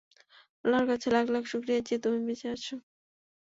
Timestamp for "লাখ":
1.11-1.25, 1.29-1.43